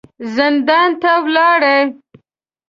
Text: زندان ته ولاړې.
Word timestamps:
زندان 0.35 0.89
ته 1.01 1.11
ولاړې. 1.23 1.77